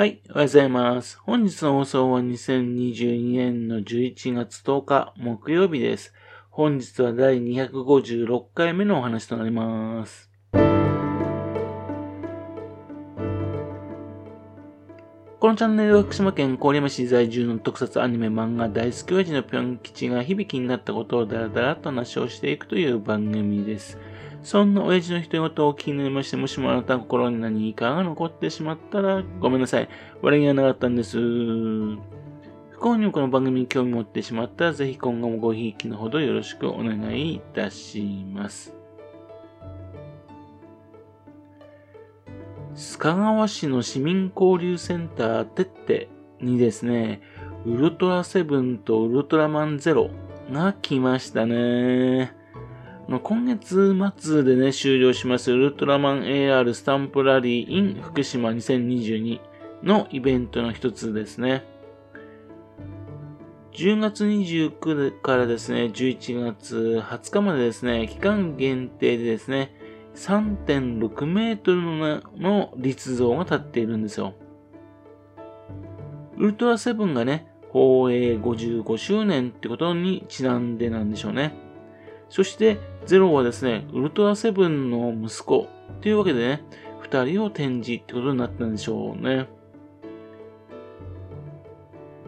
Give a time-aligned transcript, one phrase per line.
[0.00, 1.18] はい、おはようございます。
[1.18, 6.14] 本日の放送は2022年の11月10日木曜日です。
[6.48, 10.29] 本日は第256回目のお話となります。
[15.40, 23.96] このチャンネルは福島県郡山市在住の特撮アニメ漫画大好き親父のぴょん吉が響きになったことをだらだらと話をしていくという番組です。
[24.42, 29.88] そんな親父の独り言を気になりまして、もしもあなたの心に何かが残ってしまったらごめんなさい。
[30.20, 31.16] 悪気がなかったんです。
[31.16, 31.98] 不
[32.78, 38.79] 幸にもこの番組に興味持ってしまったら、ぜひ今後もごひいきのほどよろしくお願いいたします。
[42.80, 46.08] 須賀川市の市民交流センターてって
[46.40, 47.20] にですね、
[47.66, 50.08] ウルトラセブンとウルトラマンゼロ
[50.50, 52.34] が来ましたね。
[53.22, 59.40] 今月末でね、終了しますウルトラマン AR スタンプラリー in 福島2022
[59.82, 61.66] のイベントの一つですね。
[63.72, 69.74] 10月29日からですね、11月20日までですね、期間限定でですね、
[70.20, 71.80] 3.6メートル
[72.36, 74.34] の立像が立っているんですよ。
[76.36, 81.54] ウルトラセブンがね、放映55周年ってことにちなんでなんでしょうね。
[82.28, 85.68] そして、ゼロはですね、ウルトラセブンの息子
[86.02, 86.64] というわけでね、
[86.98, 89.48] 二人を展示ってことになったんでしょうね。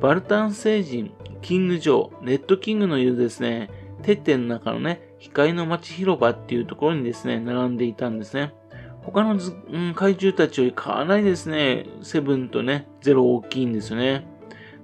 [0.00, 3.68] バルタン星人、キング・ジョー、レッドキングのいるですね、
[4.02, 8.54] テッテの中のね、光の街広場っていうところにですね、並んでいたんですね。
[9.02, 14.26] 他の、うん、怪獣たちよりかなりですね、セブンとね、ゼロ大きいんですよね。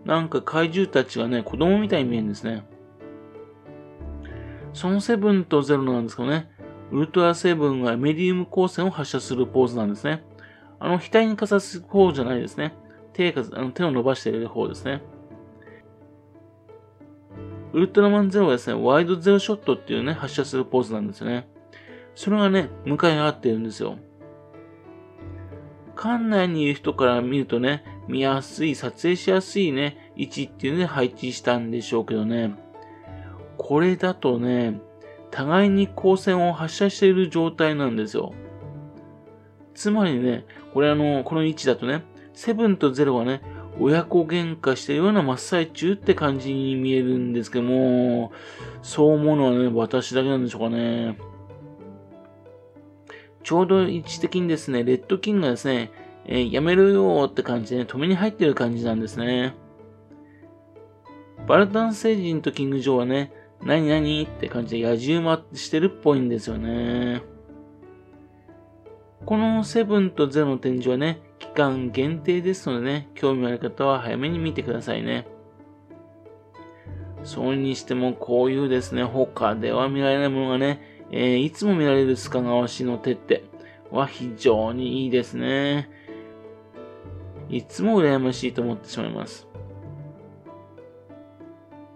[0.04, 2.66] なんか怪獣たちがね、子供みたいに見えるんですね。
[4.74, 6.50] そのセブンとゼロなんですけどね、
[6.92, 10.22] ウルトラセブンはメディウム光線を発射するポーズなんですね。
[10.78, 12.74] あの、額にかざす方じゃないですね。
[13.14, 15.00] 手かあの手を伸ばしている方ですね。
[17.72, 21.48] ウルトラマンゼロはですね、ワイドゼロショットっていうね、発射するポーズなんですよね。
[22.14, 23.98] それがね、向かい合っているんですよ。
[25.96, 32.54] 館内にいる人から見るとね、見やすい、撮影しやすいね、位置っていうので配置したんでしょうけどね。
[33.58, 34.80] これだとね、
[35.30, 38.32] 互いに光線を発射している状態なんですよ。
[39.74, 43.42] つまりね、これあの、この位置だとね、セブンとゼロがね、
[43.78, 48.32] 親子喧嘩してるような真っ最中って感じに見えるんですけども、
[48.82, 51.18] そう思うのはね、私だけなんでしょうかね。
[53.42, 55.92] ちょうど位置的にですね、レッドキングがですね、
[56.24, 59.54] えー、やめるよって感じで、ね、止めに入ってる感じなんですね。
[61.46, 63.32] バルタン星人とキング・ジョーはね、
[63.62, 67.22] 何々って感じで野獣馬してるっぽいんですよね。
[69.24, 75.26] このセブンとゼロの展示はね、期間限定ですのでね、興味ある方は早めに見てくださいね。
[77.24, 80.80] それにしてもこういうですね、他では見られないものがね、
[81.10, 83.44] えー、いつも見られる須賀川市の手って
[83.90, 85.90] は非常にいいですね。
[87.48, 89.46] いつも羨ましいと思ってしまいます。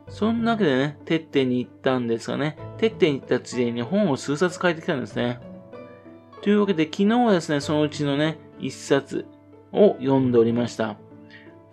[0.08, 5.40] そんなわけでね、てってに行ったんですがね、てってに行ったついでに本を数冊書いてきたんですね。
[6.42, 9.26] というわけで、昨日はですね、そのうちのね、一冊
[9.72, 10.96] を読んでおりました。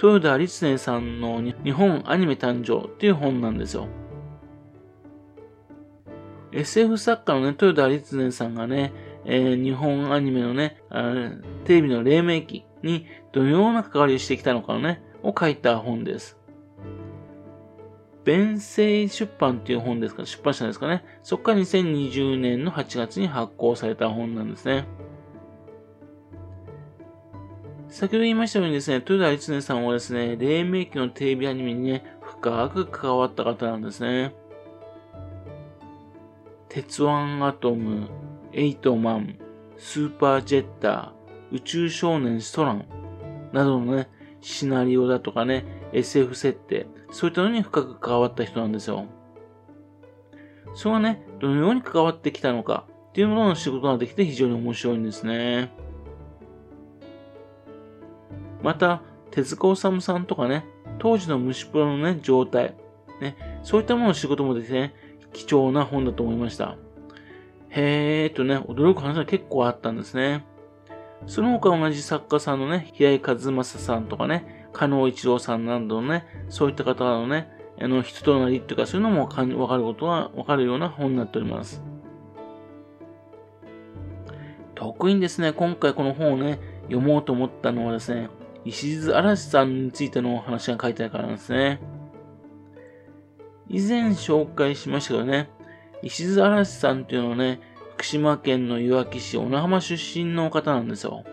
[0.01, 3.87] 豊田律音さんの日本アニメ誕生っていう本なんですよ。
[6.51, 8.93] SF 作家のね、豊田律音さんがね、
[9.25, 10.77] えー、日本アニメのね、
[11.65, 16.37] テレビの黎明期にどのような関わりをしてきたのかのね、を書いた本です。
[18.23, 21.03] 弁声出版っていう本ですか、出版社ですかね。
[21.23, 24.85] そこから2020年の8月に発行された本なんですね。
[27.97, 34.35] 先ほど言いましたようにですね、豊田律音さんはですね、黎明期のテレビアニメにね、深く関わった方なんですね。
[36.69, 38.08] 鉄腕アトム、
[38.53, 39.40] エイトマン、
[39.80, 42.85] スーパージェッター、宇宙少年ストラン
[43.52, 44.09] などのね、
[44.41, 49.05] シナリオだとかね、SF 設定、そういったのに深く関わった人なんですよ。
[50.76, 55.86] それがね、どのように関わってきたのかっていうものの仕事ができて非常に面白いんですね。
[58.67, 60.66] また、手塚治虫さんとかね、
[60.99, 62.75] 当時の虫プロのね、状態、
[63.22, 64.93] ね、そういったものの仕事もできてね、
[65.31, 66.75] 貴重な本だと思いました。
[67.69, 70.46] へーとね、驚く話が結構あったんですね。
[71.28, 77.49] その他同じ作家さんのね、平井和正さんとかね、加納一郎さんなどのね、そういった方のね、
[77.79, 81.81] あの、人となりっていうか、そういうのもわかることが、わかるような本になっております。
[84.75, 88.29] 特にですね、今回この本をね、読もうと思ったのはですね、
[88.67, 91.79] 石津嵐さんについてのお話が書いてあるからなんですね。
[93.69, 95.49] 以前紹介しましたけどね、
[96.03, 97.61] 石津嵐さんっていうのはね、
[97.96, 101.23] 福島県のいわき市小名浜出身の方なんですよ。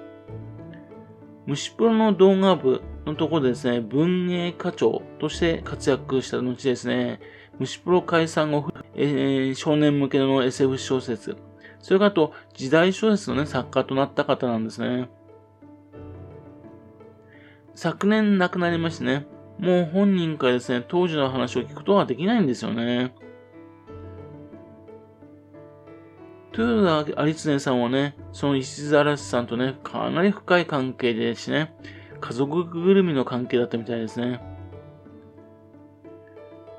[1.47, 7.21] 虫プロの動画部のところでですね、文芸課長として活躍した後ですね、
[7.59, 11.37] 虫プロ解散後、えー、少年向けの SF 小説、
[11.81, 15.09] それからと時代小説のね、作家となった方なんですね。
[17.75, 19.27] 昨年亡くなりましてね、
[19.59, 23.15] もう本人からですね、当時の話を聞くことはできないんですよね。
[26.57, 31.75] 豊田有常さんはね、その石津嵐さんとね、かなり深い関係ですしね、
[32.21, 34.41] 家族ぐるみの関係だったみたいですね。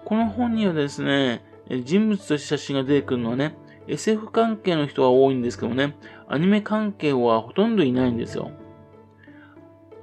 [0.06, 1.44] この本にはですね、
[1.84, 3.58] 人物として写真が出てくるのはね、
[3.88, 5.98] SF 関係の人が多いんですけどね、
[6.28, 8.52] アニメ関係はほとんどいないんですよ。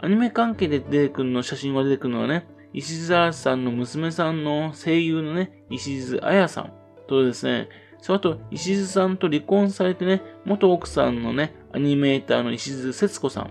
[0.02, 6.72] アニメ関係で出てくるの、写真が出てくるのはね、石津嵐さんの娘さんの声優のね、石津彩さん
[7.06, 7.68] とですね、
[7.98, 13.50] その後、石津さんと離婚されてね、元奥さんのね、アニメーターの石津節子さん。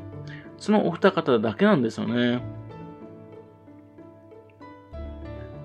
[0.57, 2.43] そのお二方だけなんですよね。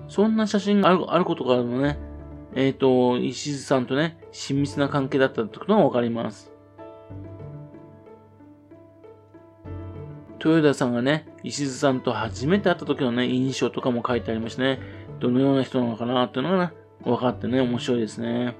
[0.07, 1.99] そんな写真があるあることからもね、
[2.55, 6.56] えっ、ー、と、石津さんとね、親密な関係だったってことがわかります。
[10.47, 14.79] 豊田さんがね、石津さんと初めて会った時のね、印象とかも書いてありましてね、
[15.19, 16.73] どのような人なのかなっていうのがね、
[17.03, 18.55] 分かってね、面白いですね。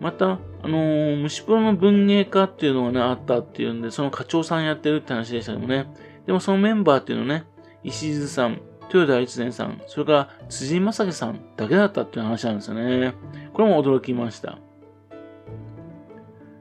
[0.00, 5.86] また、あのー、虫プロの文芸家っていうのがね、あったっていうんで、その課長さんやってるって話でしたけどもね。
[6.26, 7.44] でもそのメンバーっていうのね、
[7.82, 8.60] 石津さん、
[8.92, 13.14] 豊田一年さん、それから辻正樹さんだけだったっていう話なんですよね。
[13.52, 14.58] これも驚きました。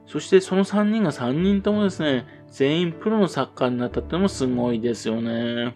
[0.06, 5.76] そしてその3人が3人ともですね、全員プロのサッカーになったってのもすごいですよね。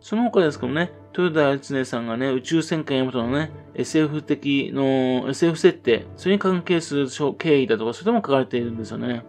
[0.00, 7.08] その他ですけどね、豊田悦音さんがね、宇宙戦艦ヤマトのね、SF 的の、SF 設定、それに関係する
[7.38, 9.24] 経緯だとか、それでも書かれているんですよね。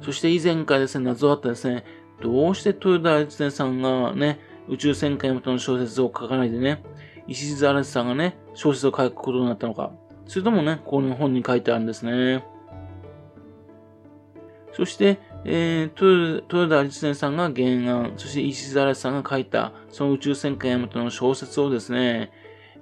[0.00, 1.84] そして以前からですね、謎あったですね、
[2.22, 6.82] どうして豊田悦音さんがね、宇宙戦艦ヤマトの小説を書かないでね、
[7.26, 9.90] 石津嵐さんがね、小説を書くことになったのか。
[10.26, 12.44] それともね、この本に書いてあるんですね。
[14.74, 22.32] そして、えー、豊田律音さんが原案、そして石津嵐さんが書いた、その宇宙戦艦ヤマトの小説をですね、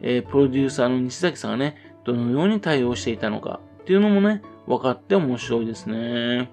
[0.01, 6.51] えー、プロデューサーの西崎さんがね、どのように対応していたのかっていうのもね、分かって面白いですね。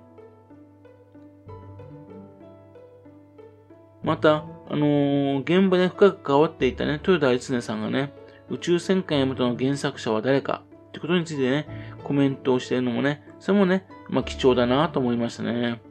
[4.04, 8.14] また、あのー、現場で深く関わっていたね、豊田律音さんがね、
[8.50, 11.68] 宇宙戦艦ヤマトの原作者は誰かってことについてね、
[12.04, 15.82] コメントをしているのもね、それもね、まあ貴重だなと思いましたね。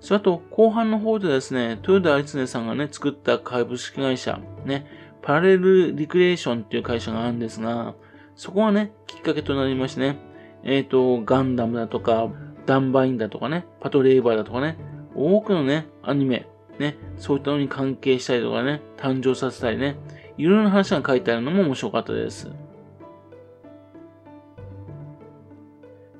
[0.00, 4.86] それと、後半の方でですね、豊田有常さんがね、作った株式会社、ね、
[5.20, 7.94] パラレルリクレーションっていう会社があるんですが、
[8.34, 10.18] そこがね、きっかけとなりましてね、
[10.62, 12.30] えっ、ー、と、ガンダムだとか、
[12.64, 14.78] ダンバインだとかね、パトレーバーだとかね、
[15.14, 16.46] 多くのね、アニメ、
[16.78, 19.96] ね、そういったのに関係したりとかね、誕生させたりね、
[20.40, 22.50] いろいろな話が書いてあるのも面白かったです。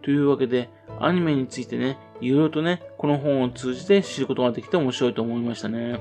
[0.02, 0.68] というわけで、
[0.98, 6.00] アニメについてね、いろいろとね、この本を通じて知ることができて面白いと思いましたね。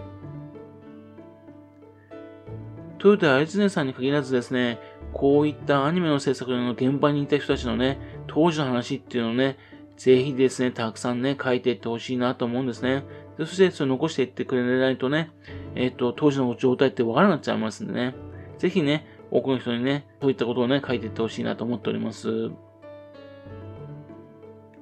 [2.97, 4.79] トヨタ有常さんに限らずですね、
[5.13, 9.57] こういったアニメの制作の現場にいた人たちのね、当時の話っていうのをね、
[9.95, 13.05] ぜひですね、たくさんね、書いていってほしいなと思うんですね。
[13.39, 15.31] でそして、それ残していってくれないとね、
[15.73, 18.13] えっ、ー、と、当時の状態ってわからなくなっちゃいますんでね。
[18.57, 22.51] ぜひね、多くの人にね、そういったことをね、書いていってほしいなと思っております。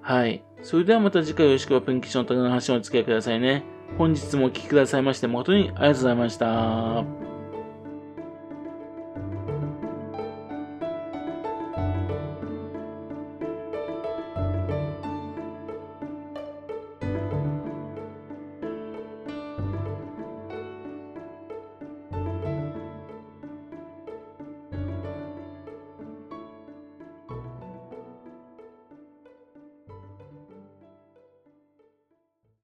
[0.01, 0.43] はい。
[0.63, 3.63] それではまた次回よろしくペンキションとの話をお付き合いくださいね。
[3.99, 7.36] 本日もお聴きくださいまして誠にありがとうございました。